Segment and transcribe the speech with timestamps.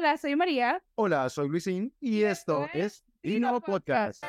[0.00, 0.82] Hola, soy María.
[0.94, 4.24] Hola, soy Luisín y esto es Dino Podcast.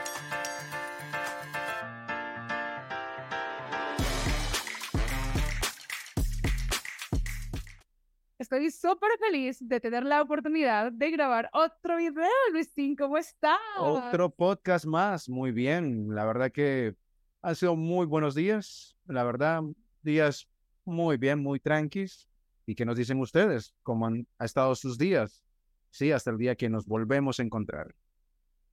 [8.38, 12.98] Estoy súper feliz de tener la oportunidad de grabar otro video, Luisín.
[12.98, 13.58] ¿Cómo estás?
[13.80, 16.14] Otro podcast más, muy bien.
[16.14, 16.98] La verdad que
[17.42, 18.98] han sido muy buenos días.
[19.06, 19.62] La verdad,
[20.02, 20.50] días
[20.84, 22.28] muy bien, muy tranquilos.
[22.66, 23.74] ¿Y qué nos dicen ustedes?
[23.84, 25.46] ¿Cómo han estado sus días?
[25.92, 27.94] Sí, hasta el día que nos volvemos a encontrar.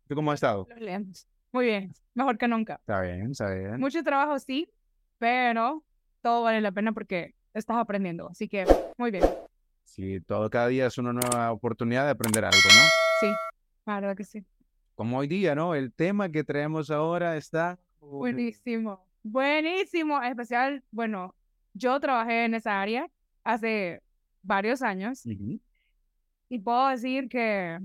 [0.06, 0.66] ¿Tú cómo has estado?
[1.52, 2.76] Muy bien, mejor que nunca.
[2.76, 3.80] Está bien, está bien.
[3.80, 4.70] Mucho trabajo, sí,
[5.18, 5.84] pero
[6.22, 8.28] todo vale la pena porque estás aprendiendo.
[8.28, 8.66] Así que,
[8.96, 9.24] muy bien.
[9.82, 12.82] Sí, todo cada día es una nueva oportunidad de aprender algo, ¿no?
[13.20, 13.34] Sí,
[13.84, 14.44] claro que sí.
[14.94, 15.74] Como hoy día, ¿no?
[15.74, 17.78] El tema que traemos ahora está...
[18.00, 20.22] Buenísimo, buenísimo.
[20.22, 21.34] Especial, bueno,
[21.74, 23.10] yo trabajé en esa área
[23.42, 24.02] hace
[24.42, 25.24] varios años
[26.48, 27.78] y puedo decir que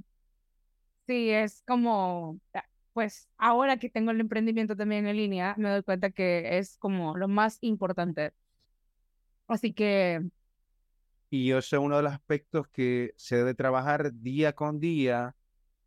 [1.08, 2.64] sí, es como, ah,
[2.94, 7.18] pues ahora que tengo el emprendimiento también en línea, me doy cuenta que es como
[7.18, 8.34] lo más importante.
[9.48, 10.22] Así que
[11.34, 15.36] y yo sé uno de los aspectos que se debe trabajar día con día,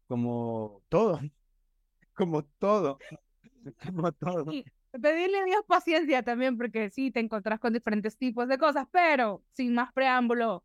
[0.08, 1.20] como todo,
[2.14, 2.98] como todo,
[3.86, 4.52] como todo.
[4.52, 4.64] Y
[5.00, 9.44] pedirle a Dios paciencia también, porque sí, te encontrás con diferentes tipos de cosas, pero
[9.52, 10.64] sin más preámbulo,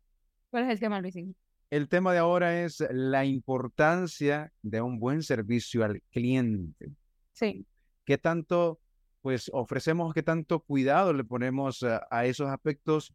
[0.50, 1.36] ¿cuál es el tema, Luisín?
[1.72, 6.92] El tema de ahora es la importancia de un buen servicio al cliente.
[7.32, 7.64] Sí.
[8.04, 8.78] ¿Qué tanto,
[9.22, 13.14] pues, ofrecemos, qué tanto cuidado le ponemos a, a esos aspectos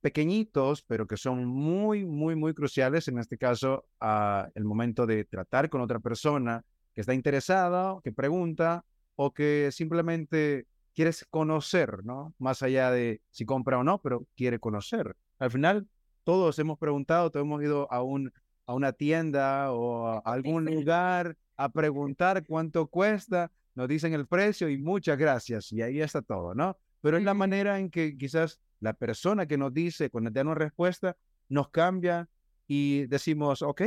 [0.00, 5.26] pequeñitos, pero que son muy, muy, muy cruciales, en este caso, a el momento de
[5.26, 12.32] tratar con otra persona que está interesada, que pregunta o que simplemente quieres conocer, ¿no?
[12.38, 15.14] Más allá de si compra o no, pero quiere conocer.
[15.38, 15.86] Al final,
[16.28, 18.30] todos hemos preguntado, todos hemos ido a, un,
[18.66, 24.68] a una tienda o a algún lugar a preguntar cuánto cuesta, nos dicen el precio
[24.68, 26.76] y muchas gracias, y ahí está todo, ¿no?
[27.00, 30.54] Pero es la manera en que quizás la persona que nos dice, cuando da una
[30.54, 31.16] respuesta,
[31.48, 32.28] nos cambia
[32.66, 33.80] y decimos, ok,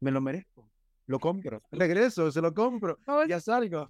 [0.00, 0.68] me lo merezco,
[1.06, 2.98] lo compro, regreso, se lo compro,
[3.28, 3.88] ya salgo.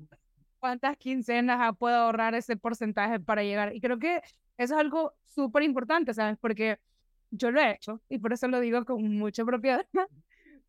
[0.58, 3.74] ¿Cuántas quincenas puedo ahorrar ese porcentaje para llegar?
[3.74, 4.16] Y creo que
[4.58, 6.36] eso es algo súper importante, ¿sabes?
[6.38, 6.78] Porque
[7.30, 9.86] yo lo he hecho y por eso lo digo con mucha propiedad.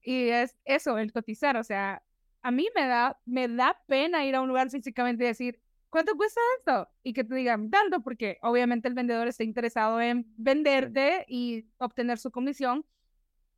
[0.04, 2.04] y es eso, el cotizar, o sea,
[2.42, 6.16] a mí me da, me da pena ir a un lugar físicamente y decir, ¿cuánto
[6.16, 6.90] cuesta esto?
[7.04, 12.18] Y que te digan tanto, porque obviamente el vendedor está interesado en venderte y obtener
[12.18, 12.86] su comisión.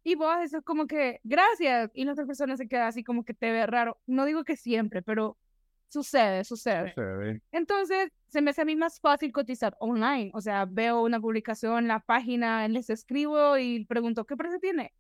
[0.03, 1.92] Y vos eso es como que, gracias.
[1.94, 4.02] Y la otra persona se queda así como que te ve raro.
[4.06, 5.38] No digo que siempre, pero
[5.94, 7.42] sucede, sucede.
[7.52, 10.31] Entonces, se me hace a mí más fácil cotizar online.
[10.34, 14.94] O sea, veo una publicación en la página, les escribo y pregunto, ¿qué precio tiene?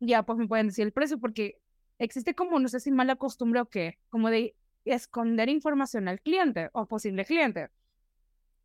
[0.00, 1.58] Ya, pues me pueden decir el precio porque
[1.98, 6.70] existe como, no sé si mala costumbre o qué, como de esconder información al cliente
[6.72, 7.68] o posible cliente.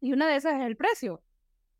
[0.01, 1.21] Y una de esas es el precio.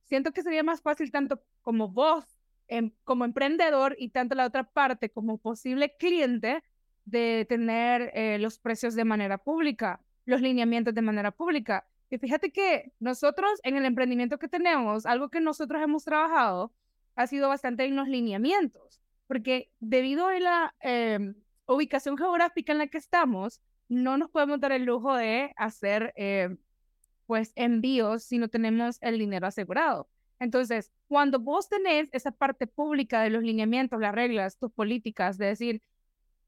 [0.03, 2.23] Siento que sería más fácil tanto como vos,
[2.67, 6.63] em, como emprendedor, y tanto la otra parte como posible cliente,
[7.07, 11.87] de tener eh, los precios de manera pública, los lineamientos de manera pública.
[12.09, 16.73] Y fíjate que nosotros en el emprendimiento que tenemos, algo que nosotros hemos trabajado
[17.15, 21.35] ha sido bastante en los lineamientos, porque debido a la em,
[21.65, 26.57] ubicación geográfica en la que estamos, no nos podemos dar el lujo de hacer eh,
[27.25, 30.09] pues envíos si no tenemos el dinero asegurado.
[30.39, 35.47] Entonces, cuando vos tenés esa parte pública de los lineamientos, las reglas, tus políticas, de
[35.47, 35.81] decir,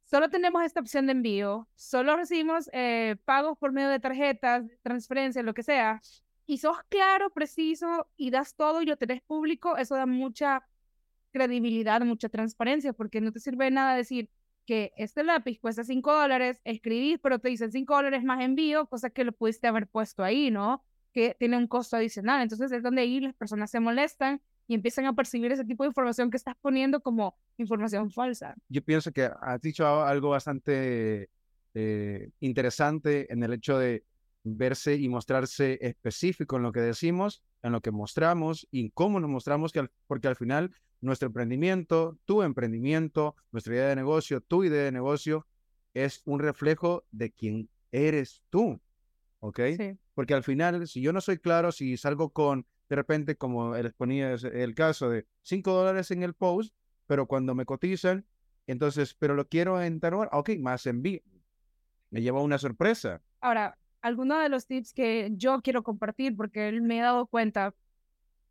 [0.10, 5.46] solo tenemos esta opción de envío, solo recibimos eh, pagos por medio de tarjetas, transferencias,
[5.46, 6.02] lo que sea,
[6.48, 10.66] y sos claro, preciso y das todo y lo tenés público, eso da mucha
[11.32, 14.30] credibilidad, mucha transparencia, porque no te sirve nada decir,
[14.66, 19.10] que este lápiz cuesta 5 dólares, escribís, pero te dicen 5 dólares más envío, cosa
[19.10, 20.84] que lo pudiste haber puesto ahí, ¿no?
[21.12, 22.44] Que tiene un costo adicional.
[22.44, 25.88] Entonces es donde ahí las personas se molestan y empiezan a percibir ese tipo de
[25.88, 28.54] información que estás poniendo como información falsa.
[28.70, 31.32] Yo pienso que has dicho algo bastante
[31.74, 34.04] eh, interesante en el hecho de
[34.44, 39.32] verse y mostrarse específico en lo que decimos, en lo que mostramos y cómo nos
[39.32, 40.72] mostramos, que porque al final
[41.02, 45.48] nuestro emprendimiento, tu emprendimiento, nuestra idea de negocio, tu idea de negocio,
[45.96, 48.80] es un reflejo de quién eres tú.
[49.40, 49.62] ¿Ok?
[50.14, 53.94] Porque al final, si yo no soy claro, si salgo con, de repente, como les
[53.94, 56.74] ponía el caso de 5 dólares en el post,
[57.06, 58.26] pero cuando me cotizan,
[58.68, 61.22] entonces, pero lo quiero en tal ok, más envío.
[62.10, 63.22] Me lleva una sorpresa.
[63.42, 67.76] Ahora, algunos de los tips que yo quiero compartir, porque me he dado cuenta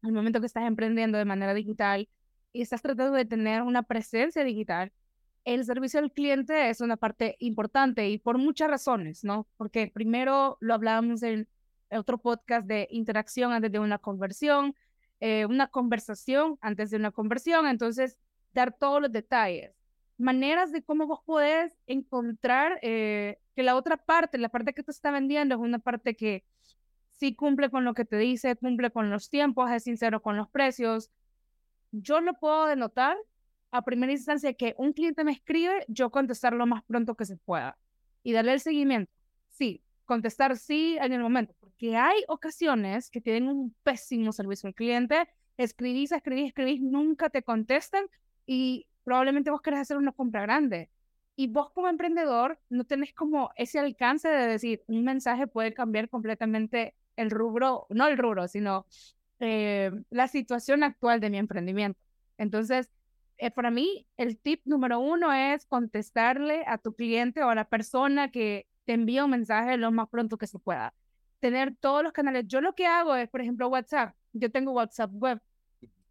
[0.03, 2.09] al momento que estás emprendiendo de manera digital,
[2.53, 4.93] y estás tratando de tener una presencia digital,
[5.45, 9.47] el servicio al cliente es una parte importante y por muchas razones, ¿no?
[9.57, 11.49] Porque primero lo hablábamos en
[11.91, 14.75] otro podcast de interacción antes de una conversión,
[15.21, 18.19] eh, una conversación antes de una conversión, entonces
[18.53, 19.73] dar todos los detalles,
[20.19, 24.91] maneras de cómo vos podés encontrar eh, que la otra parte, la parte que te
[24.91, 26.45] está vendiendo es una parte que
[27.19, 30.49] sí cumple con lo que te dice, cumple con los tiempos, es sincero con los
[30.49, 31.11] precios.
[31.93, 33.17] Yo lo puedo denotar
[33.71, 37.37] a primera instancia que un cliente me escribe, yo contestar lo más pronto que se
[37.37, 37.79] pueda
[38.23, 39.13] y darle el seguimiento.
[39.49, 44.75] Sí, contestar sí en el momento, porque hay ocasiones que tienen un pésimo servicio al
[44.75, 45.29] cliente,
[45.59, 48.07] escribís, escribís, escribís, nunca te contestan
[48.47, 50.89] y probablemente vos querés hacer una compra grande.
[51.37, 56.09] Y vos como emprendedor no tenés como ese alcance de decir, un mensaje puede cambiar
[56.09, 58.87] completamente el rubro, no el rubro, sino
[59.41, 62.01] eh, la situación actual de mi emprendimiento.
[62.39, 62.89] Entonces,
[63.37, 67.69] eh, para mí, el tip número uno es contestarle a tu cliente o a la
[67.69, 70.95] persona que te envía un mensaje lo más pronto que se pueda.
[71.41, 72.47] Tener todos los canales.
[72.47, 74.15] Yo lo que hago es, por ejemplo, WhatsApp.
[74.33, 75.43] Yo tengo WhatsApp web.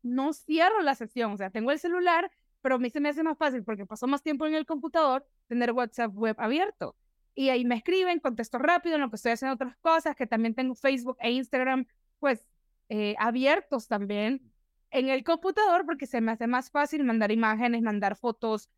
[0.04, 2.30] No cierro la sesión, o sea, tengo el celular,
[2.62, 5.26] pero a mí se me hace más fácil porque paso más tiempo en el computador
[5.48, 6.96] tener WhatsApp web abierto.
[7.34, 10.54] Y ahí me escriben, contesto rápido en lo que estoy haciendo otras cosas, que también
[10.54, 11.88] tengo Facebook e Instagram,
[12.20, 12.46] pues
[12.90, 14.54] eh, abiertos también
[14.92, 18.70] en el computador porque se me hace más fácil mandar imágenes, mandar fotos,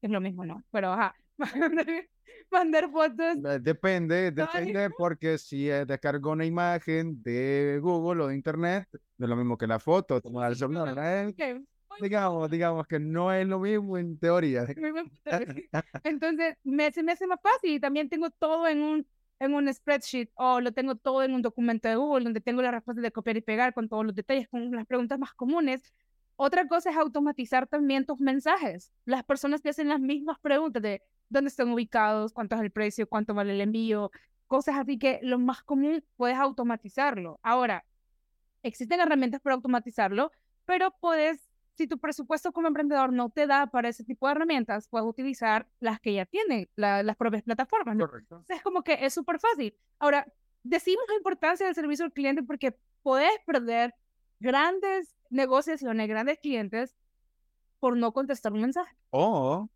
[0.00, 0.62] es lo mismo, ¿no?
[0.70, 1.16] Pero ajá,
[2.50, 3.36] mandar fotos.
[3.44, 9.30] Eh, depende, depende porque si descargo una imagen de Google o de Internet, no es
[9.30, 11.34] lo mismo que la foto, tomar el celular.
[12.00, 14.66] Digamos, digamos que no es lo mismo en teoría.
[16.04, 19.06] Entonces, me, se me hace más fácil y también tengo todo en un,
[19.40, 22.70] en un spreadsheet o lo tengo todo en un documento de Google donde tengo la
[22.70, 25.82] respuesta de copiar y pegar con todos los detalles, con las preguntas más comunes.
[26.36, 28.92] Otra cosa es automatizar también tus mensajes.
[29.04, 33.08] Las personas que hacen las mismas preguntas de dónde están ubicados, cuánto es el precio,
[33.08, 34.10] cuánto vale el envío,
[34.46, 37.38] cosas así que lo más común puedes automatizarlo.
[37.42, 37.84] Ahora,
[38.62, 40.32] existen herramientas para automatizarlo,
[40.64, 41.48] pero puedes
[41.78, 45.68] si tu presupuesto como emprendedor no te da para ese tipo de herramientas, puedes utilizar
[45.78, 47.96] las que ya tienen las propias plataformas.
[47.96, 48.44] Correcto.
[48.48, 49.72] es como que es súper fácil.
[50.00, 50.26] Ahora,
[50.64, 53.94] decimos la importancia del servicio al cliente porque puedes perder
[54.40, 56.96] grandes negociaciones, grandes clientes
[57.78, 58.96] por no contestar un mensaje.
[59.10, 59.68] O,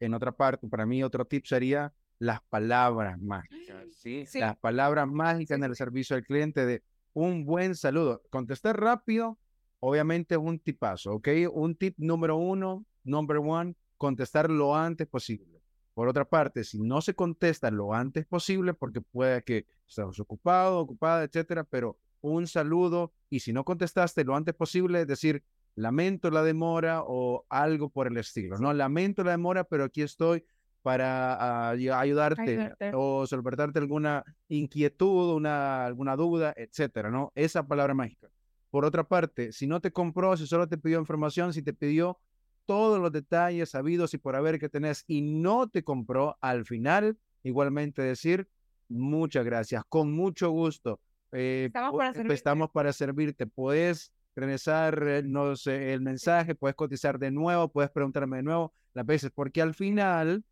[0.00, 3.86] en otra parte, para mí otro tip sería las palabras mágicas.
[3.92, 4.24] ¿sí?
[4.34, 6.82] Las palabras mágicas en el servicio al cliente de
[7.12, 8.22] un buen saludo.
[8.30, 9.38] Contestar rápido
[9.80, 11.28] obviamente es un tipazo, ¿ok?
[11.52, 15.62] Un tip número uno, number one, contestar lo antes posible.
[15.94, 20.78] Por otra parte, si no se contesta lo antes posible, porque puede que estés ocupado,
[20.78, 25.42] ocupada, etcétera, pero un saludo y si no contestaste lo antes posible, es decir,
[25.74, 28.72] lamento la demora o algo por el estilo, ¿no?
[28.72, 30.44] Lamento la demora, pero aquí estoy
[30.82, 37.32] para ayudarte, o solventarte alguna inquietud, una, alguna duda, etcétera, ¿no?
[37.34, 38.28] Esa palabra mágica.
[38.70, 42.18] Por otra parte, si no te compró, si solo te pidió información, si te pidió
[42.66, 47.18] todos los detalles sabidos y por haber que tenés y no te compró, al final
[47.42, 48.48] igualmente decir
[48.88, 51.00] muchas gracias, con mucho gusto.
[51.32, 52.34] Eh, estamos, para servirte.
[52.34, 53.46] estamos para servirte.
[53.46, 59.30] Puedes regresar eh, el mensaje, puedes cotizar de nuevo, puedes preguntarme de nuevo las veces,
[59.34, 60.44] porque al final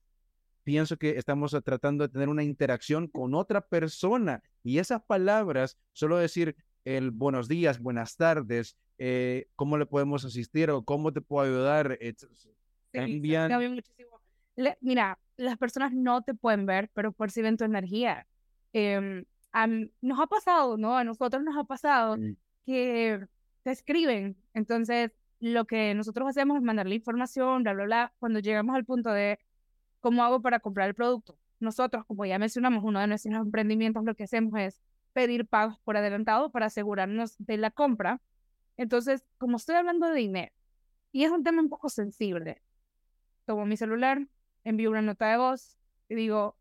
[0.64, 6.18] pienso que estamos tratando de tener una interacción con otra persona y esas palabras, solo
[6.18, 11.46] decir el buenos días, buenas tardes, eh, cómo le podemos asistir o cómo te puedo
[11.46, 11.98] ayudar.
[14.80, 18.26] mira, las personas no te pueden ver, pero perciben tu energía.
[18.72, 19.24] Em,
[20.00, 20.96] nos ha pasado, ¿no?
[20.96, 22.16] A nosotros nos ha pasado
[22.66, 23.26] que
[23.68, 24.34] te escriben.
[24.54, 29.10] Entonces, lo que nosotros hacemos es mandarle información, bla, bla, bla, cuando llegamos al punto
[29.10, 29.38] de
[30.00, 31.38] cómo hago para comprar el producto.
[31.60, 34.80] Nosotros, como ya mencionamos, uno de nuestros emprendimientos lo que hacemos es
[35.12, 38.22] pedir pagos por adelantado para asegurarnos de la compra.
[38.78, 40.52] Entonces, como estoy hablando de dinero
[41.12, 42.62] y es un tema un poco sensible,
[43.44, 44.26] tomo mi celular,
[44.64, 45.76] envío una nota de voz
[46.08, 46.56] y digo,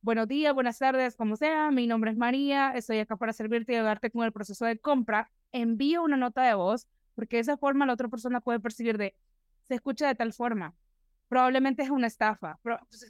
[0.00, 3.76] buenos días, buenas tardes, como sea, mi nombre es María, estoy acá para servirte y
[3.76, 5.30] ayudarte con el proceso de compra.
[5.52, 9.14] Envío una nota de voz porque de esa forma la otra persona puede percibir de,
[9.68, 10.74] se escucha de tal forma,
[11.28, 12.58] probablemente es una estafa.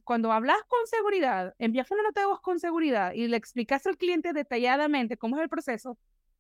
[0.05, 3.97] cuando hablas con seguridad, envías una nota de voz con seguridad y le explicas al
[3.97, 5.97] cliente detalladamente cómo es el proceso,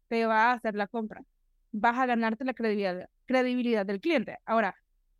[0.08, 1.24] te va a hacer la compra.
[1.72, 4.38] Vas a ganarte la credibilidad, credibilidad del cliente.
[4.44, 4.74] Ahora,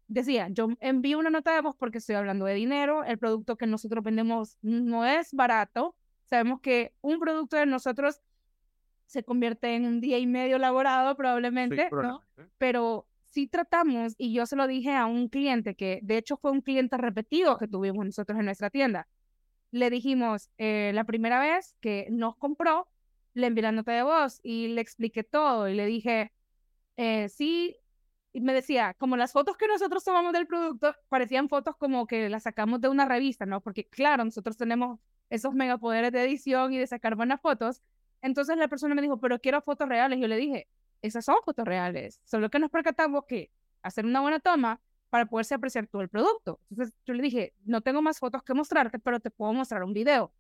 [0.07, 3.67] decía, yo envío una nota de voz porque estoy hablando de dinero, el producto que
[3.67, 5.95] nosotros vendemos no es barato,
[6.25, 8.21] sabemos que un producto de nosotros
[9.11, 12.23] se convierte en un día y medio elaborado probablemente, ¿no?
[12.59, 16.53] Pero sí tratamos, y yo se lo dije a un cliente que de hecho fue
[16.53, 19.09] un cliente repetido que tuvimos nosotros en nuestra tienda.
[19.73, 22.87] Le dijimos, eh, la primera vez que nos compró,
[23.35, 26.33] le envié la nota de voz y le expliqué todo y le dije,
[26.97, 27.77] eh, sí,
[28.33, 32.29] y me decía, como las fotos que nosotros tomamos del producto parecían fotos como que
[32.29, 33.61] las sacamos de una revista, ¿no?
[33.61, 35.01] Porque claro, nosotros tenemos
[35.31, 37.83] esos megapoderes de edición y de sacar buenas fotos.
[38.23, 40.19] Entonces la persona me dijo, pero quiero fotos reales.
[40.21, 40.69] Yo le dije,
[41.03, 43.51] esas son fotos reales, solo que nos percatamos que
[43.83, 46.61] hacer una buena toma para poderse apreciar todo el producto.
[46.71, 49.93] Entonces yo le dije, no tengo más fotos que mostrarte, pero te puedo mostrar un
[49.93, 50.33] video.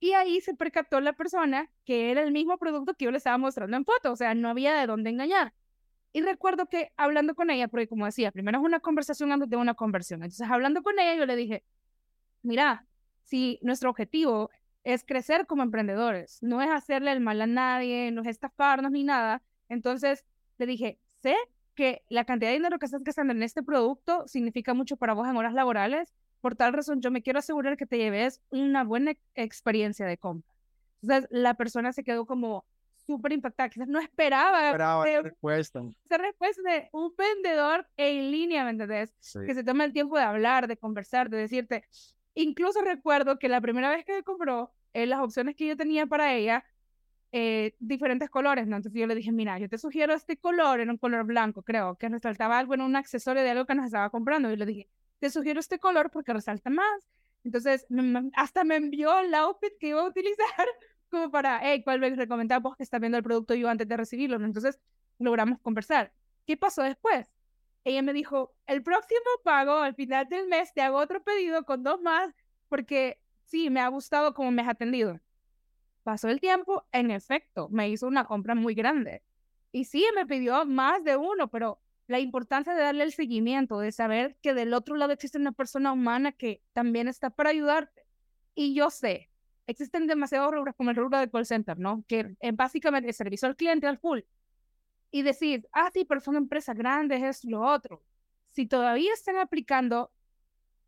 [0.00, 3.38] Y ahí se percató la persona que era el mismo producto que yo le estaba
[3.38, 5.54] mostrando en foto, o sea, no había de dónde engañar.
[6.12, 9.56] Y recuerdo que hablando con ella, porque como decía, primero es una conversación antes de
[9.56, 10.22] una conversión.
[10.22, 11.64] Entonces, hablando con ella, yo le dije,
[12.42, 12.86] mira,
[13.22, 14.50] si nuestro objetivo
[14.84, 19.04] es crecer como emprendedores, no es hacerle el mal a nadie, no es estafarnos ni
[19.04, 19.42] nada.
[19.68, 20.24] Entonces
[20.58, 21.36] le dije, sé
[21.74, 25.28] que la cantidad de dinero que estás gastando en este producto significa mucho para vos
[25.28, 26.12] en horas laborales.
[26.40, 30.52] Por tal razón, yo me quiero asegurar que te lleves una buena experiencia de compra.
[31.00, 32.64] Entonces, la persona se quedó como
[33.06, 33.68] súper impactada.
[33.68, 35.82] Quizás no esperaba, esperaba esa respuesta.
[36.04, 39.14] Esa respuesta de un vendedor en línea, ¿me entendés?
[39.46, 41.84] Que se toma el tiempo de hablar, de conversar, de decirte,
[42.34, 46.34] Incluso recuerdo que la primera vez que compró, eh, las opciones que yo tenía para
[46.34, 46.64] ella,
[47.32, 48.76] eh, diferentes colores, ¿no?
[48.76, 51.96] Entonces yo le dije, mira, yo te sugiero este color, era un color blanco, creo,
[51.96, 54.50] que resaltaba algo en un accesorio de algo que nos estaba comprando.
[54.50, 57.08] Y le dije, te sugiero este color porque resalta más.
[57.44, 57.86] Entonces,
[58.34, 60.46] hasta me envió el outfit que iba a utilizar
[61.10, 64.36] como para, hey, ¿cuál me que está viendo el producto yo antes de recibirlo?
[64.36, 64.78] Entonces,
[65.18, 66.12] logramos conversar.
[66.46, 67.32] ¿Qué pasó después?
[67.84, 71.82] Ella me dijo, el próximo pago, al final del mes, te hago otro pedido con
[71.82, 72.32] dos más,
[72.68, 75.20] porque sí, me ha gustado cómo me has atendido.
[76.04, 79.22] Pasó el tiempo, en efecto, me hizo una compra muy grande.
[79.72, 83.92] Y sí, me pidió más de uno, pero la importancia de darle el seguimiento, de
[83.92, 88.02] saber que del otro lado existe una persona humana que también está para ayudarte.
[88.54, 89.30] Y yo sé,
[89.66, 92.04] existen demasiados rubros como el rubro de call center, ¿no?
[92.06, 94.20] Que es básicamente el servicio al cliente al full
[95.12, 98.02] y decir, ah, sí, pero son empresas grandes, es lo otro.
[98.50, 100.10] Si todavía están aplicando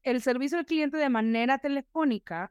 [0.02, 2.50] el servicio al cliente de manera telefónica,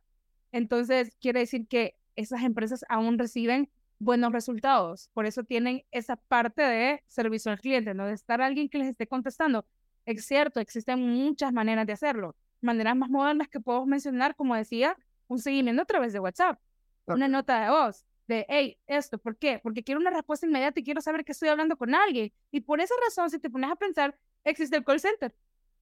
[0.51, 5.09] entonces quiere decir que esas empresas aún reciben buenos resultados.
[5.13, 8.05] Por eso tienen esa parte de servicio al cliente, ¿no?
[8.05, 9.65] De estar alguien que les esté contestando.
[10.05, 12.35] Es cierto, existen muchas maneras de hacerlo.
[12.61, 14.95] Maneras más modernas que puedo mencionar, como decía,
[15.27, 16.59] un seguimiento a través de WhatsApp,
[17.07, 19.59] una nota de voz, de, hey, esto, ¿por qué?
[19.61, 22.31] Porque quiero una respuesta inmediata y quiero saber que estoy hablando con alguien.
[22.51, 25.35] Y por esa razón, si te pones a pensar, existe el call center.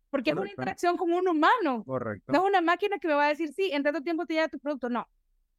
[0.09, 1.83] Porque es una interacción con un humano.
[1.85, 2.33] Correcto.
[2.33, 4.49] No es una máquina que me va a decir, sí, en tanto tiempo te llega
[4.49, 4.89] tu producto.
[4.89, 5.07] No.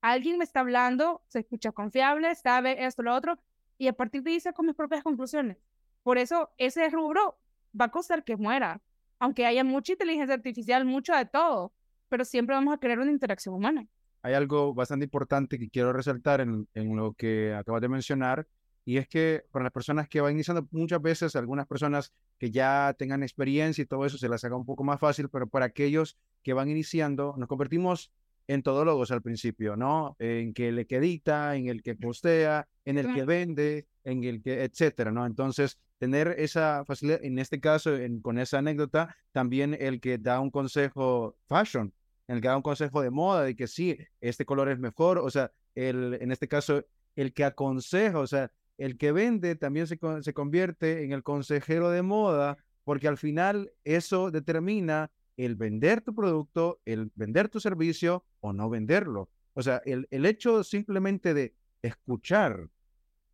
[0.03, 3.39] Alguien me está hablando, se escucha confiable, sabe esto, lo otro,
[3.79, 5.57] y a partir de ahí saco mis propias conclusiones.
[6.03, 7.39] Por eso, ese rubro
[7.81, 8.83] va a costar que muera.
[9.21, 11.73] Aunque haya mucha inteligencia artificial, mucho de todo,
[12.09, 13.87] pero siempre vamos a querer una interacción humana
[14.23, 18.47] hay algo bastante importante que quiero resaltar en, en, lo que acabas de mencionar,
[18.85, 22.95] y es que para las personas que van iniciando, muchas veces algunas personas que ya
[22.99, 26.17] tengan experiencia y todo eso se las haga un poco más fácil, pero para aquellos
[26.43, 28.11] que van iniciando, nos convertimos
[28.49, 30.17] en todólogos al principio, ¿no?
[30.19, 34.43] En que el que edita, en el que postea, en el que vende, en el
[34.43, 35.27] que, etcétera, ¿no?
[35.27, 40.41] Entonces, tener esa facilidad, en este caso, en, con esa anécdota, también el que da
[40.41, 41.93] un consejo fashion,
[42.35, 45.31] el que da un consejo de moda, de que sí, este color es mejor, o
[45.31, 46.85] sea, el, en este caso,
[47.17, 51.91] el que aconseja, o sea, el que vende también se, se convierte en el consejero
[51.91, 58.25] de moda, porque al final eso determina el vender tu producto, el vender tu servicio
[58.41, 59.29] o no venderlo.
[59.55, 62.69] O sea, el, el hecho simplemente de escuchar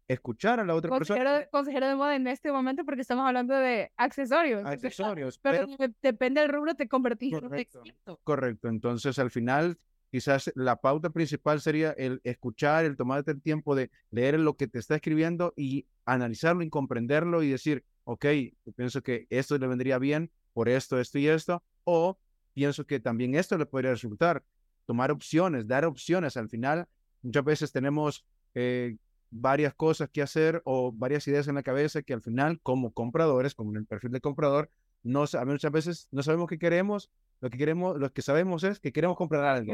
[0.08, 1.46] escuchar a la otra persona.
[1.50, 4.64] Consejero de moda en este momento porque estamos hablando de accesorios.
[4.64, 5.38] Accesorios.
[5.38, 5.66] Pero,
[6.02, 8.68] depende del rubro, te convertís correcto, en Correcto.
[8.68, 9.78] Entonces, al final,
[10.10, 14.66] quizás la pauta principal sería el escuchar, el tomarte el tiempo de leer lo que
[14.66, 18.24] te está escribiendo y analizarlo y comprenderlo y decir, ok,
[18.64, 22.18] yo pienso que esto le vendría bien por esto, esto y esto, o
[22.54, 24.42] pienso que también esto le podría resultar.
[24.86, 26.38] Tomar opciones, dar opciones.
[26.38, 26.88] Al final,
[27.20, 28.24] muchas veces tenemos
[28.54, 28.96] eh,
[29.30, 33.54] varias cosas que hacer o varias ideas en la cabeza que al final, como compradores,
[33.54, 34.70] como en el perfil de comprador,
[35.02, 38.92] no, muchas veces no sabemos qué queremos, lo que queremos, lo que sabemos es que
[38.92, 39.72] queremos comprar algo,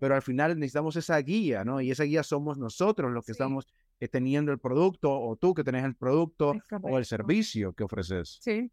[0.00, 1.80] pero al final necesitamos esa guía, ¿no?
[1.80, 3.66] Y esa guía somos nosotros los que estamos
[4.00, 8.38] eh, teniendo el producto o tú que tenés el producto o el servicio que ofreces.
[8.40, 8.70] Sí,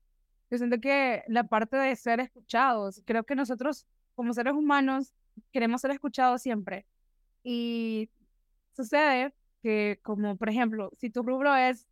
[0.49, 5.13] yo siento que la parte de ser escuchados, creo que nosotros como seres humanos
[5.51, 6.85] queremos ser escuchados siempre.
[7.43, 8.09] Y
[8.75, 9.33] sucede
[9.65, 11.87] que como por ejemplo, si tu rubro es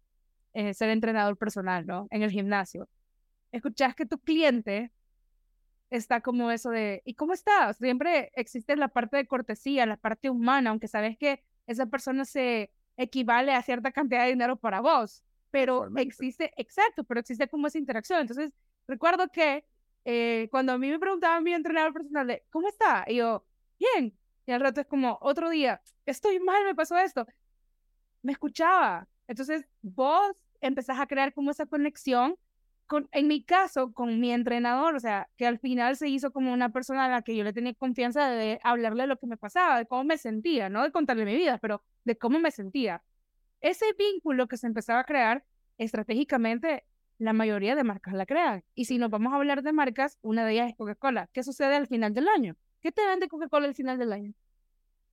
[0.53, 2.07] eh, ser entrenador personal, ¿no?
[2.11, 2.87] En el gimnasio.
[3.51, 4.91] Escuchas que tu cliente
[5.89, 7.77] está como eso de, ¿y cómo estás?
[7.77, 12.69] Siempre existe la parte de cortesía, la parte humana, aunque sabes que esa persona se
[12.95, 17.79] equivale a cierta cantidad de dinero para vos, pero existe, exacto, pero existe como esa
[17.79, 18.21] interacción.
[18.21, 18.51] Entonces,
[18.87, 19.65] recuerdo que
[20.05, 23.03] eh, cuando a mí me preguntaban mi entrenador personal de, ¿cómo está?
[23.07, 23.43] Y yo,
[23.79, 24.15] bien.
[24.45, 27.25] Y al rato es como, otro día, estoy mal, me pasó esto.
[28.23, 29.07] Me escuchaba.
[29.27, 32.35] Entonces, vos empezás a crear como esa conexión
[32.87, 36.53] con, en mi caso, con mi entrenador, o sea, que al final se hizo como
[36.53, 39.37] una persona a la que yo le tenía confianza de hablarle de lo que me
[39.37, 43.03] pasaba, de cómo me sentía, no de contarle mi vida, pero de cómo me sentía.
[43.61, 45.45] Ese vínculo que se empezaba a crear
[45.77, 46.85] estratégicamente
[47.17, 48.63] la mayoría de marcas la crean.
[48.75, 51.29] Y si nos vamos a hablar de marcas, una de ellas es Coca-Cola.
[51.33, 52.55] ¿Qué sucede al final del año?
[52.81, 54.33] ¿Qué te vende Coca-Cola al final del año?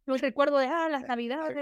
[0.07, 1.57] El recuerdo de, ah, las navidades.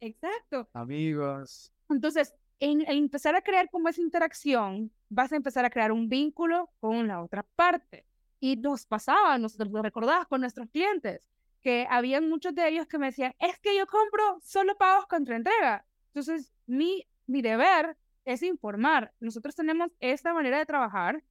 [0.00, 0.68] Exacto.
[0.72, 1.72] Amigos.
[1.88, 6.70] Entonces, en, empezar a crear como esa interacción, vas a empezar a crear un vínculo
[6.80, 8.06] con la otra parte.
[8.40, 11.28] Y nos pasaba, nos lo recordabas con nuestros clientes,
[11.60, 15.36] que habían muchos de ellos que me decían, es que yo compro solo pagos contra
[15.36, 15.86] entrega.
[16.08, 19.12] Entonces, mi, mi deber es informar.
[19.20, 21.22] Nosotros tenemos esta manera de trabajar,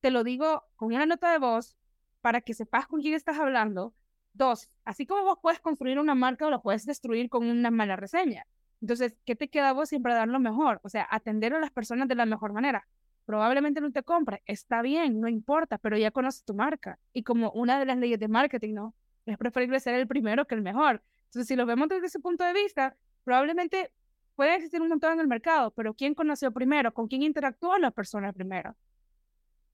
[0.00, 1.76] te lo digo con una nota de voz
[2.20, 3.94] para que sepas con quién estás hablando.
[4.38, 7.96] Dos, así como vos puedes construir una marca o la puedes destruir con una mala
[7.96, 8.46] reseña.
[8.80, 10.80] Entonces, ¿qué te queda a vos siempre dar lo mejor?
[10.84, 12.86] O sea, atender a las personas de la mejor manera.
[13.24, 17.00] Probablemente no te compre, está bien, no importa, pero ya conoces tu marca.
[17.12, 18.94] Y como una de las leyes de marketing, ¿no?
[19.26, 21.02] Es preferible ser el primero que el mejor.
[21.24, 23.90] Entonces, si lo vemos desde ese punto de vista, probablemente
[24.36, 26.94] puede existir un montón en el mercado, pero ¿quién conoció primero?
[26.94, 28.76] ¿Con quién interactuó la persona primero?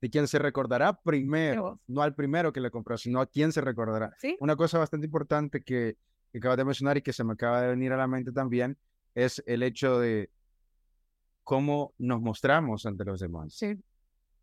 [0.00, 3.60] De quién se recordará primero, no al primero que le compró, sino a quién se
[3.60, 4.14] recordará.
[4.18, 4.36] ¿Sí?
[4.40, 5.96] Una cosa bastante importante que,
[6.30, 8.76] que acabas de mencionar y que se me acaba de venir a la mente también
[9.14, 10.30] es el hecho de
[11.42, 13.54] cómo nos mostramos ante los demás.
[13.54, 13.78] Sí.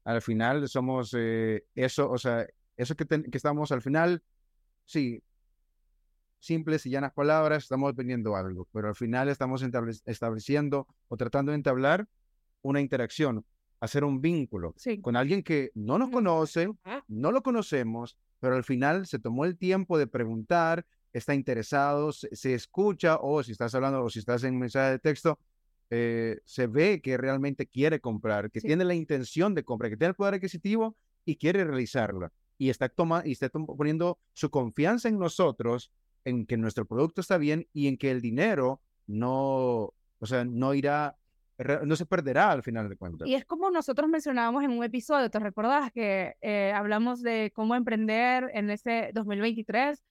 [0.03, 4.23] Al final somos eh, eso, o sea, eso que, que estamos al final,
[4.85, 5.21] sí,
[6.39, 9.63] simples y llanas palabras, estamos vendiendo algo, pero al final estamos
[10.05, 12.07] estableciendo o tratando de entablar
[12.63, 13.45] una interacción,
[13.81, 16.69] hacer un vínculo con alguien que no nos conoce,
[17.07, 22.53] no lo conocemos, pero al final se tomó el tiempo de preguntar, está interesado, se,
[22.53, 25.39] escucha o si estás hablando o si estás en mensaje de texto,
[25.89, 30.09] eh, se ve que realmente quiere comprar, que tiene la intención de comprar, que tiene
[30.09, 32.31] el poder adquisitivo y quiere realizarla.
[32.59, 35.91] Y está, toma, y está poniendo su confianza en nosotros
[36.23, 40.75] en que nuestro producto está bien y en que el dinero no, o sea, no
[40.75, 41.17] irá,
[41.83, 43.27] no se perderá al final de cuentas.
[43.27, 47.75] Y es como nosotros mencionábamos en un episodio, ¿te recordás que eh, hablamos de cómo
[47.75, 50.03] emprender en este 2023?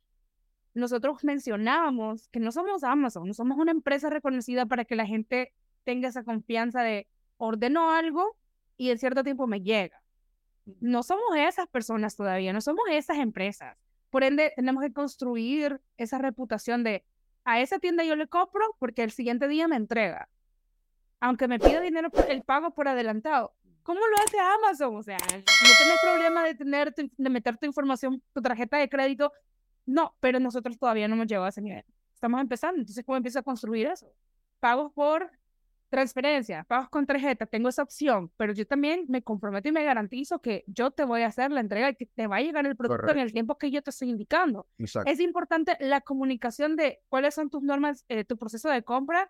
[0.74, 5.52] Nosotros mencionábamos que no somos Amazon, no somos una empresa reconocida para que la gente
[5.84, 7.08] tenga esa confianza de
[7.38, 8.36] ordeno algo
[8.76, 10.02] y en cierto tiempo me llega.
[10.80, 13.76] No somos esas personas todavía, no somos esas empresas.
[14.10, 17.04] Por ende, tenemos que construir esa reputación de
[17.44, 20.28] a esa tienda yo le compro porque el siguiente día me entrega.
[21.20, 23.54] Aunque me pida dinero el pago por adelantado.
[23.82, 24.96] ¿Cómo lo hace Amazon?
[24.96, 29.32] O sea, no tienes problema de, tener de meter tu información, tu tarjeta de crédito.
[29.86, 31.84] No, pero nosotros todavía no hemos llegado a ese nivel.
[32.14, 32.78] Estamos empezando.
[32.80, 34.06] Entonces, ¿cómo empieza a construir eso?
[34.60, 35.30] Pagos por
[35.90, 40.40] transferencia, pagos con tarjeta, tengo esa opción, pero yo también me comprometo y me garantizo
[40.40, 42.76] que yo te voy a hacer la entrega y que te va a llegar el
[42.76, 44.68] producto en el tiempo que yo te estoy indicando.
[44.78, 49.28] Es importante la comunicación de cuáles son tus normas, eh, tu proceso de compra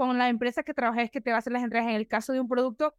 [0.00, 2.32] con la empresa que trabajes que te va a hacer las entregas en el caso
[2.32, 2.94] de un producto,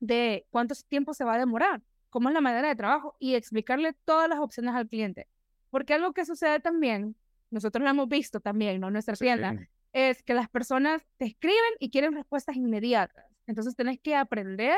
[0.00, 3.94] de cuánto tiempo se va a demorar, cómo es la manera de trabajo y explicarle
[4.04, 5.28] todas las opciones al cliente.
[5.70, 7.16] Porque algo que sucede también,
[7.50, 8.90] nosotros lo hemos visto también, ¿no?
[8.90, 13.24] Nuestra tienda, es que las personas te escriben y quieren respuestas inmediatas.
[13.46, 14.76] Entonces tenés que aprender.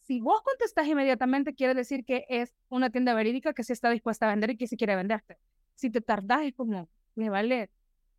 [0.00, 4.24] Si vos contestas inmediatamente, quiere decir que es una tienda verídica que sí está dispuesta
[4.24, 5.36] a vender y que sí quiere venderte.
[5.74, 7.68] Si te tardás, es como, me vale.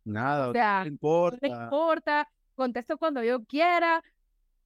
[0.04, 0.52] Nada,
[0.84, 1.48] no importa.
[1.48, 4.02] No importa, contesto cuando yo quiera.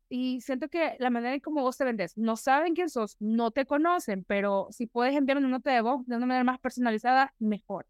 [0.08, 3.50] Y siento que la manera en cómo vos te vendes, no saben quién sos, no
[3.50, 7.34] te conocen, pero si puedes enviar una nota de voz de una manera más personalizada,
[7.40, 7.86] mejor.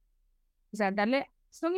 [0.73, 1.75] O sea, darle, son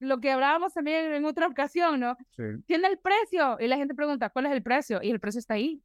[0.00, 2.16] lo que hablábamos también en otra ocasión, ¿no?
[2.30, 2.42] Sí.
[2.66, 5.00] Tiene el precio y la gente pregunta, ¿cuál es el precio?
[5.02, 5.80] Y el precio está ahí.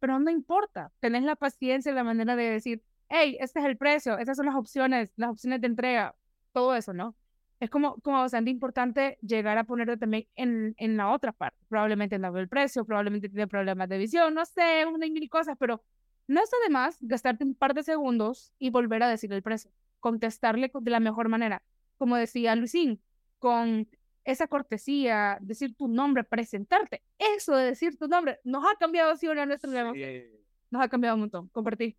[0.00, 3.76] Pero no importa, tenés la paciencia y la manera de decir, hey, este es el
[3.76, 6.14] precio, estas son las opciones, las opciones de entrega,
[6.52, 7.14] todo eso, ¿no?
[7.58, 11.58] Es como, como bastante importante llegar a ponerte también en, en la otra parte.
[11.68, 15.28] Probablemente no ve el precio, probablemente tiene problemas de visión, no sé, una y mil
[15.30, 15.82] cosas, pero
[16.28, 20.70] no es además gastarte un par de segundos y volver a decir el precio, contestarle
[20.72, 21.62] de la mejor manera.
[21.98, 23.00] Como decía Luisín,
[23.38, 23.88] con
[24.24, 29.28] esa cortesía, decir tu nombre, presentarte, eso de decir tu nombre, nos ha cambiado así
[29.28, 29.70] una nuestra
[30.70, 31.48] Nos ha cambiado un montón.
[31.48, 31.96] Compartí.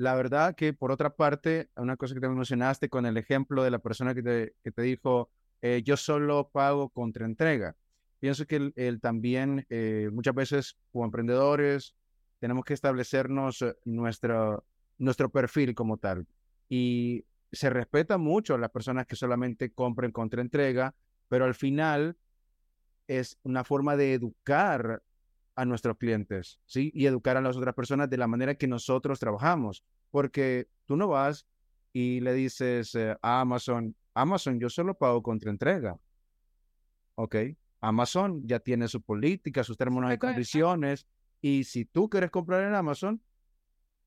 [0.00, 3.70] La verdad que por otra parte, una cosa que te mencionaste con el ejemplo de
[3.70, 5.28] la persona que te, que te dijo,
[5.60, 7.76] eh, yo solo pago contra entrega.
[8.18, 11.94] Pienso que el, también eh, muchas veces como emprendedores
[12.38, 14.64] tenemos que establecernos eh, nuestro,
[14.96, 16.26] nuestro perfil como tal.
[16.70, 20.94] Y se respeta mucho a las personas que solamente compren contra entrega,
[21.28, 22.16] pero al final
[23.06, 25.02] es una forma de educar
[25.60, 26.90] a nuestros clientes, ¿sí?
[26.94, 31.08] Y educar a las otras personas de la manera que nosotros trabajamos, porque tú no
[31.08, 31.46] vas
[31.92, 35.98] y le dices a Amazon, Amazon, yo solo pago contra entrega.
[37.14, 37.36] ¿Ok?
[37.82, 41.06] Amazon ya tiene su política, sus términos y condiciones,
[41.42, 43.22] y si tú quieres comprar en Amazon,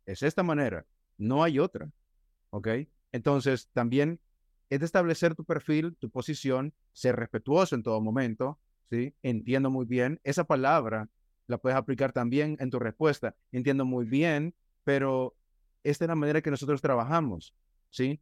[0.08, 0.88] es esta manera,
[1.20, 1.92] no hay otra.
[2.50, 2.68] ¿Ok?
[3.12, 4.20] Entonces, también
[4.72, 9.14] es de establecer tu perfil, tu posición, ser respetuoso en todo momento, ¿sí?
[9.22, 10.20] Entiendo muy bien.
[10.24, 11.10] Esa palabra
[11.48, 13.36] la puedes aplicar también en tu respuesta.
[13.52, 14.54] Entiendo muy bien,
[14.84, 15.36] pero
[15.84, 17.54] esta es la manera que nosotros trabajamos,
[17.90, 18.22] ¿sí?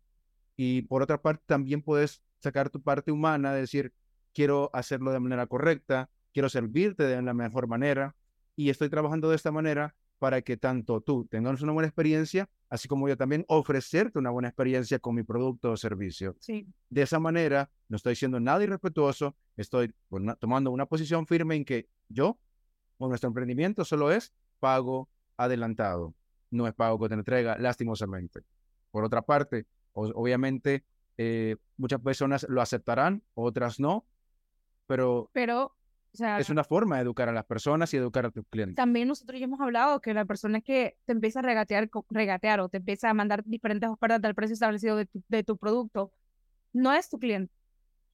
[0.56, 3.94] Y por otra parte, también puedes sacar tu parte humana, decir,
[4.34, 8.16] quiero hacerlo de manera correcta, quiero servirte de la mejor manera
[8.56, 12.88] y estoy trabajando de esta manera para que tanto tú tengas una buena experiencia, así
[12.88, 16.36] como yo también ofrecerte una buena experiencia con mi producto o servicio.
[16.40, 16.68] Sí.
[16.90, 19.94] De esa manera, no estoy siendo nada irrespetuoso, estoy
[20.40, 22.38] tomando una posición firme en que yo
[23.02, 26.14] o nuestro emprendimiento solo es pago adelantado,
[26.52, 28.44] no es pago con entrega, lastimosamente.
[28.92, 30.84] Por otra parte, obviamente,
[31.18, 34.06] eh, muchas personas lo aceptarán, otras no,
[34.86, 35.76] pero, pero
[36.14, 38.76] o sea, es una forma de educar a las personas y educar a tus clientes.
[38.76, 42.70] También nosotros ya hemos hablado que la persona que te empieza a regatear, regatear o
[42.70, 46.12] te empieza a mandar diferentes ofertas del precio establecido de tu, de tu producto,
[46.72, 47.52] no es tu cliente.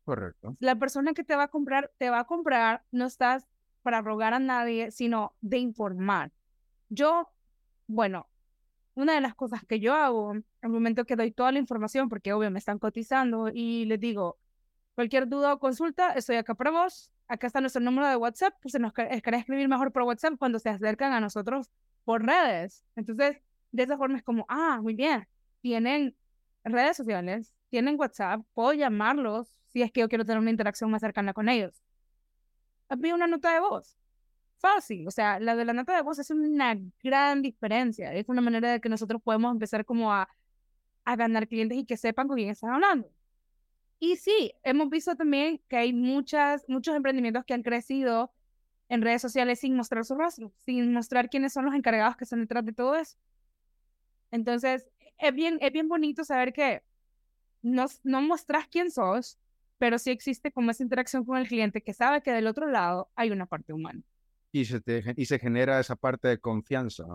[0.05, 0.55] Correcto.
[0.59, 3.45] La persona que te va a comprar, te va a comprar, no estás
[3.87, 6.33] para rogar a nadie, sino de informar.
[6.89, 7.29] Yo,
[7.87, 8.27] bueno,
[8.95, 12.33] una de las cosas que yo hago al momento que doy toda la información, porque
[12.33, 14.39] obvio me están cotizando y les digo,
[14.93, 18.73] cualquier duda o consulta, estoy acá para vos, acá está nuestro número de WhatsApp, pues
[18.73, 21.71] se nos querés escribir mejor por WhatsApp cuando se acercan a nosotros
[22.03, 22.83] por redes.
[22.97, 23.37] Entonces,
[23.71, 25.29] de esa forma es como, ah, muy bien,
[25.61, 26.13] tienen
[26.65, 30.99] redes sociales, tienen WhatsApp, puedo llamarlos si es que yo quiero tener una interacción más
[30.99, 31.81] cercana con ellos.
[32.89, 33.97] Envío una nota de voz.
[34.59, 38.13] Fácil, o sea, la de la nota de voz es una gran diferencia.
[38.13, 40.29] Es una manera de que nosotros podemos empezar como a,
[41.05, 43.11] a ganar clientes y que sepan con quién están hablando.
[43.99, 48.31] Y sí, hemos visto también que hay muchas, muchos emprendimientos que han crecido
[48.89, 52.41] en redes sociales sin mostrar su rostro, sin mostrar quiénes son los encargados que están
[52.41, 53.17] detrás de todo eso.
[54.31, 56.83] Entonces, es bien, es bien bonito saber que
[57.61, 59.39] no, no mostrás quién sos,
[59.77, 63.09] pero sí existe como esa interacción con el cliente que sabe que del otro lado
[63.15, 64.01] hay una parte humana.
[64.51, 64.81] Y se,
[65.15, 67.05] y se genera esa parte de confianza.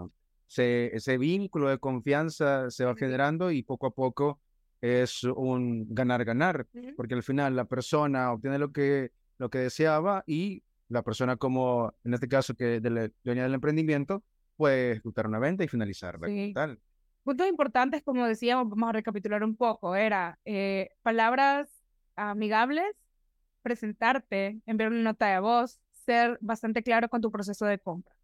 [0.46, 4.40] Se, ese vínculo de confianza se va generando y poco a poco
[4.81, 10.62] es un ganar-ganar, porque al final la persona obtiene lo que, lo que deseaba y
[10.88, 14.22] la persona como, en este caso, que de la dueña del emprendimiento,
[14.57, 16.27] puede ejecutar una venta y finalizarla.
[16.27, 16.53] Sí.
[16.55, 16.79] Tal.
[17.22, 21.81] Puntos importantes, como decíamos, vamos a recapitular un poco, era eh, palabras
[22.16, 22.94] amigables,
[23.62, 28.14] presentarte, enviar una nota de voz, ser bastante claro con tu proceso de compra.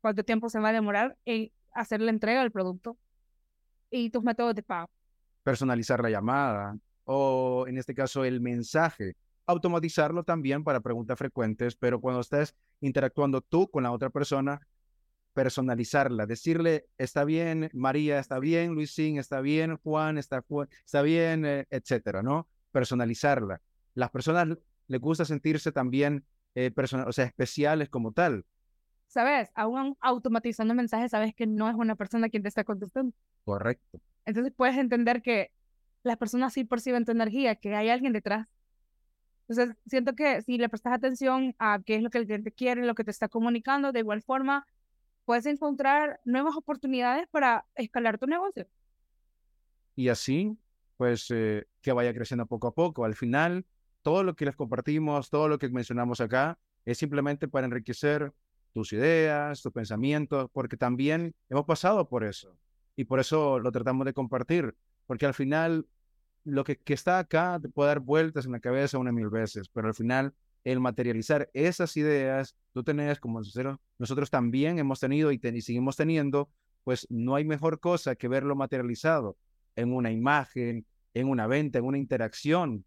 [0.00, 2.98] Cuánto tiempo se va a demorar en hacer la entrega del producto
[3.90, 4.90] y tus métodos de pago
[5.42, 12.00] personalizar la llamada o en este caso el mensaje, automatizarlo también para preguntas frecuentes, pero
[12.00, 14.60] cuando estés interactuando tú con la otra persona,
[15.34, 20.44] personalizarla, decirle, está bien, María está bien, Luisín está bien, Juan está,
[20.84, 22.48] está bien, eh, etcétera, ¿no?
[22.72, 23.60] Personalizarla.
[23.94, 24.48] Las personas
[24.88, 26.72] les gusta sentirse también, eh,
[27.06, 28.44] o sea, especiales como tal.
[29.06, 29.50] ¿Sabes?
[29.54, 33.14] Aún automatizando mensajes, sabes que no es una persona quien te está contestando.
[33.44, 34.00] Correcto.
[34.24, 35.52] Entonces puedes entender que
[36.02, 38.48] las personas sí perciben tu energía, que hay alguien detrás.
[39.48, 42.86] Entonces siento que si le prestas atención a qué es lo que el cliente quiere,
[42.86, 44.66] lo que te está comunicando, de igual forma
[45.24, 48.66] puedes encontrar nuevas oportunidades para escalar tu negocio.
[49.94, 50.56] Y así,
[51.02, 53.04] pues, eh, que vaya creciendo poco a poco.
[53.04, 53.66] Al final,
[54.02, 58.32] todo lo que les compartimos, todo lo que mencionamos acá, es simplemente para enriquecer
[58.72, 62.56] tus ideas, tus pensamientos, porque también hemos pasado por eso
[62.94, 64.76] y por eso lo tratamos de compartir,
[65.08, 65.88] porque al final
[66.44, 69.88] lo que, está acá te puede dar vueltas en la cabeza una mil veces, pero
[69.88, 73.40] al final el materializar esas ideas, tú tenés, como
[73.98, 76.48] nosotros también hemos tenido y seguimos teniendo,
[76.84, 79.36] pues no hay mejor cosa que verlo materializado
[79.76, 82.84] en una imagen, en una venta, en una interacción.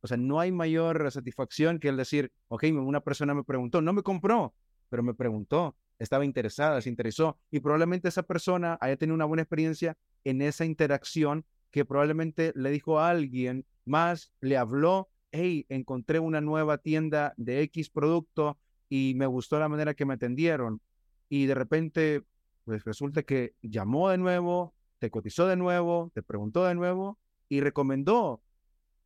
[0.00, 3.92] O sea, no hay mayor satisfacción que el decir, ok, una persona me preguntó, no
[3.92, 4.54] me compró,
[4.88, 9.42] pero me preguntó, estaba interesada, se interesó, y probablemente esa persona haya tenido una buena
[9.42, 16.18] experiencia en esa interacción que probablemente le dijo a alguien más, le habló, hey, encontré
[16.18, 20.80] una nueva tienda de X producto y me gustó la manera que me atendieron.
[21.28, 22.22] Y de repente,
[22.64, 27.18] pues resulta que llamó de nuevo, te cotizó de nuevo, te preguntó de nuevo
[27.50, 28.40] y recomendó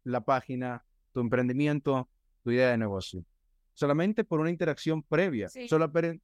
[0.05, 2.09] la página, tu emprendimiento,
[2.43, 3.25] tu idea de negocio.
[3.73, 5.49] Solamente por una interacción previa,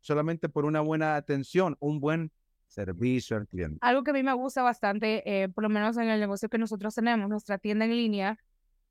[0.00, 2.30] solamente por una buena atención, un buen
[2.68, 3.78] servicio al cliente.
[3.80, 6.58] Algo que a mí me gusta bastante, eh, por lo menos en el negocio que
[6.58, 8.38] nosotros tenemos, nuestra tienda en línea,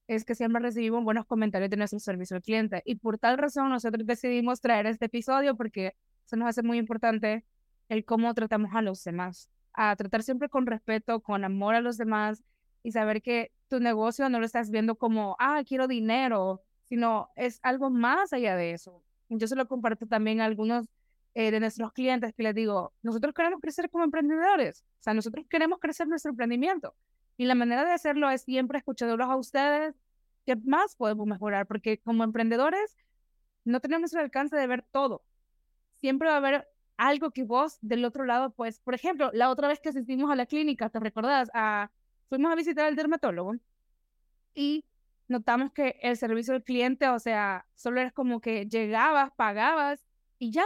[0.07, 2.81] es que siempre recibimos buenos comentarios de nuestro servicio al cliente.
[2.83, 5.93] Y por tal razón nosotros decidimos traer este episodio porque
[6.25, 7.45] se nos hace muy importante
[7.89, 9.49] el cómo tratamos a los demás.
[9.71, 12.43] A tratar siempre con respeto, con amor a los demás
[12.83, 17.59] y saber que tu negocio no lo estás viendo como, ah, quiero dinero, sino es
[17.63, 19.03] algo más allá de eso.
[19.29, 20.87] Yo se lo comparto también a algunos
[21.35, 25.45] eh, de nuestros clientes que les digo, nosotros queremos crecer como emprendedores, o sea, nosotros
[25.49, 26.95] queremos crecer nuestro emprendimiento.
[27.37, 29.95] Y la manera de hacerlo es siempre escuchándolos a ustedes,
[30.45, 32.97] qué más podemos mejorar, porque como emprendedores
[33.63, 35.23] no tenemos el alcance de ver todo.
[36.01, 39.67] Siempre va a haber algo que vos del otro lado, pues, por ejemplo, la otra
[39.67, 41.49] vez que asistimos a la clínica, ¿te recordás?
[41.53, 41.91] A,
[42.29, 43.55] fuimos a visitar al dermatólogo
[44.53, 44.85] y
[45.27, 50.05] notamos que el servicio al cliente, o sea, solo era como que llegabas, pagabas
[50.37, 50.65] y ya.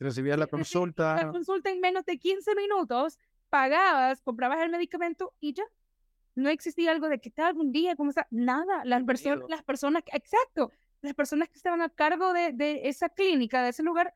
[0.00, 1.16] Recibías la consulta.
[1.16, 3.18] La consulta en menos de 15 minutos,
[3.50, 5.64] pagabas, comprabas el medicamento y ya.
[6.34, 8.26] No existía algo de que tal algún día, ¿cómo está?
[8.30, 8.84] Nada.
[8.84, 10.70] Las, personas, las personas, exacto,
[11.02, 14.14] las personas que estaban a cargo de, de esa clínica, de ese lugar,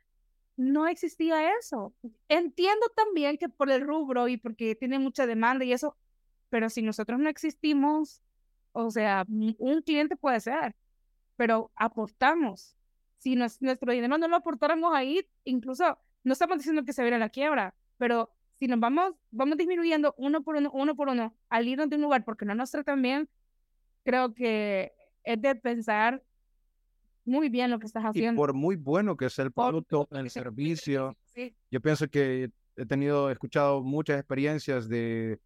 [0.57, 1.95] no existía eso.
[2.29, 5.97] Entiendo también que por el rubro y porque tiene mucha demanda y eso,
[6.52, 8.20] pero si nosotros no existimos,
[8.72, 10.76] o sea, un cliente puede ser,
[11.34, 12.76] pero aportamos.
[13.16, 17.30] Si nuestro dinero no lo aportáramos ahí, incluso no estamos diciendo que se viera la
[17.30, 21.88] quiebra, pero si nos vamos, vamos disminuyendo uno por uno, uno por uno, al irnos
[21.88, 23.30] de un lugar porque no nos tratan bien,
[24.04, 24.92] creo que
[25.24, 26.22] es de pensar
[27.24, 28.34] muy bien lo que estás haciendo.
[28.34, 31.16] Y por muy bueno que sea el producto, el servicio,
[31.70, 35.40] yo pienso que he tenido, he escuchado muchas experiencias de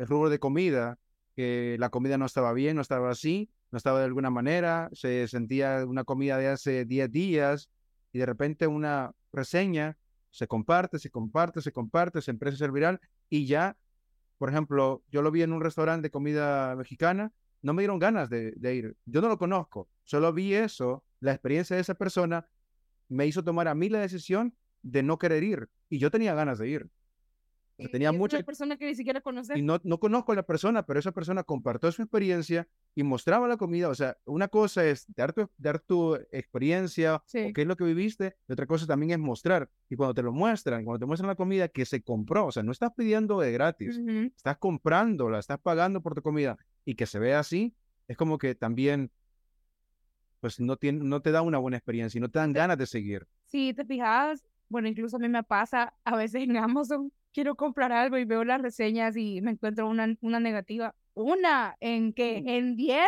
[0.00, 0.98] el rubro de comida
[1.36, 5.28] que la comida no estaba bien, no estaba así, no estaba de alguna manera, se
[5.28, 7.70] sentía una comida de hace 10 días
[8.10, 9.98] y de repente una reseña
[10.30, 13.76] se comparte, se comparte, se comparte, se empieza a ser viral y ya,
[14.38, 18.30] por ejemplo, yo lo vi en un restaurante de comida mexicana, no me dieron ganas
[18.30, 18.96] de, de ir.
[19.04, 22.46] Yo no lo conozco, solo vi eso, la experiencia de esa persona
[23.10, 26.58] me hizo tomar a mí la decisión de no querer ir y yo tenía ganas
[26.58, 26.90] de ir
[27.88, 29.56] tenía mucha persona que ni siquiera conoces.
[29.56, 33.48] Y no, no conozco a la persona, pero esa persona compartió su experiencia y mostraba
[33.48, 33.88] la comida.
[33.88, 37.84] O sea, una cosa es dar tu, dar tu experiencia o qué es lo que
[37.84, 39.70] viviste, y otra cosa también es mostrar.
[39.88, 42.62] Y cuando te lo muestran, cuando te muestran la comida que se compró, o sea,
[42.62, 44.00] no estás pidiendo de gratis,
[44.36, 47.74] estás comprándola, estás pagando por tu comida y que se vea así,
[48.08, 49.10] es como que también
[50.40, 52.86] pues no, tiene, no te da una buena experiencia y no te dan ganas de
[52.86, 53.26] seguir.
[53.44, 57.92] Sí, te fijas, bueno, incluso a mí me pasa a veces en Amazon quiero comprar
[57.92, 60.94] algo y veo las reseñas y me encuentro una, una negativa.
[61.14, 63.04] Una, en que en 10,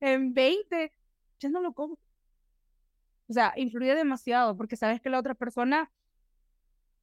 [0.00, 0.92] en 20,
[1.38, 2.02] ya no lo compro.
[3.28, 5.90] O sea, influye demasiado porque sabes que la otra persona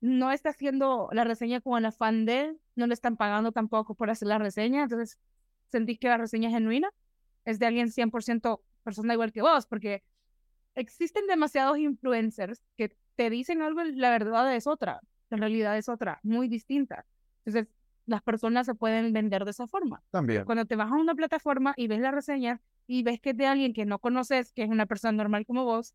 [0.01, 4.09] no está haciendo la reseña con el afán de, no le están pagando tampoco por
[4.09, 5.19] hacer la reseña, entonces
[5.67, 6.89] sentís que la reseña es genuina,
[7.45, 10.03] es de alguien 100% persona igual que vos, porque
[10.79, 15.89] existen demasiados influencers que te dicen algo y la verdad es otra la realidad es
[15.89, 17.05] otra, muy distinta.
[17.45, 17.71] Entonces,
[18.05, 20.01] las personas se pueden vender de esa forma.
[20.09, 20.45] También.
[20.45, 23.45] Cuando te vas a una plataforma y ves la reseña y ves que es de
[23.45, 25.93] alguien que no conoces, que es una persona normal como vos,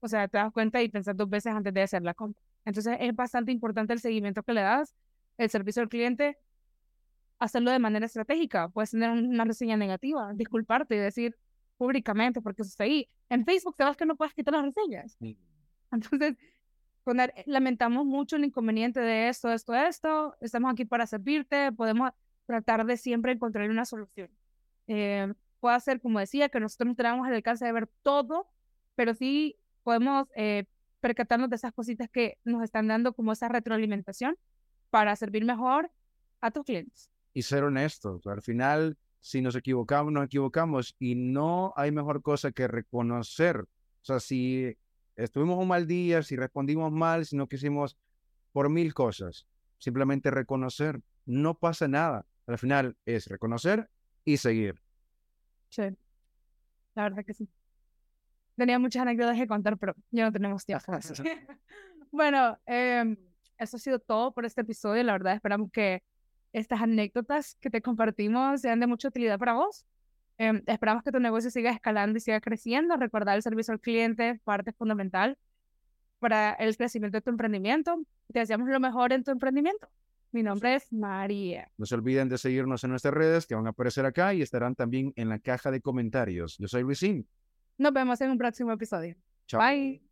[0.00, 2.40] o sea, te das cuenta y pensas dos veces antes de hacer la compra.
[2.64, 4.94] Entonces, es bastante importante el seguimiento que le das,
[5.38, 6.38] el servicio al cliente,
[7.38, 8.68] hacerlo de manera estratégica.
[8.68, 11.36] Puedes tener una reseña negativa, disculparte y decir
[11.82, 13.08] públicamente porque eso está ahí.
[13.28, 15.18] En Facebook te vas que no puedes quitar las reseñas.
[15.90, 16.36] Entonces,
[17.02, 22.12] poner, lamentamos mucho el inconveniente de esto, esto, esto, estamos aquí para servirte, podemos
[22.46, 24.30] tratar de siempre encontrar una solución.
[24.86, 28.48] Eh, puede ser, como decía, que nosotros no tenemos el alcance de ver todo,
[28.94, 30.66] pero sí podemos eh,
[31.00, 34.36] percatarnos de esas cositas que nos están dando como esa retroalimentación
[34.90, 35.90] para servir mejor
[36.40, 37.10] a tus clientes.
[37.34, 38.24] Y ser honestos.
[38.28, 43.60] Al final, si nos equivocamos, nos equivocamos y no hay mejor cosa que reconocer.
[43.60, 44.76] O sea, si
[45.14, 47.96] estuvimos un mal día, si respondimos mal, si no quisimos
[48.50, 49.46] por mil cosas.
[49.78, 52.26] Simplemente reconocer, no pasa nada.
[52.48, 53.88] Al final es reconocer
[54.24, 54.82] y seguir.
[55.68, 55.84] Sí,
[56.96, 57.48] la verdad que sí.
[58.56, 60.84] Tenía muchas anécdotas que contar, pero ya no tenemos tiempo.
[62.10, 63.16] bueno, eh,
[63.56, 65.04] eso ha sido todo por este episodio.
[65.04, 66.02] La verdad, esperamos que
[66.52, 69.84] estas anécdotas que te compartimos sean de mucha utilidad para vos.
[70.38, 72.96] Eh, esperamos que tu negocio siga escalando y siga creciendo.
[72.96, 75.38] Recordar el servicio al cliente, parte fundamental
[76.18, 78.00] para el crecimiento de tu emprendimiento.
[78.32, 79.88] Te deseamos lo mejor en tu emprendimiento.
[80.30, 81.70] Mi nombre es María.
[81.76, 84.74] No se olviden de seguirnos en nuestras redes que van a aparecer acá y estarán
[84.74, 86.56] también en la caja de comentarios.
[86.58, 87.28] Yo soy Luisín.
[87.76, 89.16] Nos vemos en un próximo episodio.
[89.46, 89.60] Chao.
[89.60, 90.11] Bye.